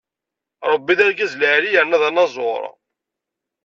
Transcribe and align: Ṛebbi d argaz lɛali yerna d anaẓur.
Ṛebbi 0.73 0.93
d 0.97 1.01
argaz 1.05 1.33
lɛali 1.37 1.69
yerna 1.71 1.97
d 2.01 2.03
anaẓur. 2.09 2.61